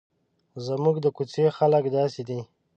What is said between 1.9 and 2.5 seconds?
داسې دي.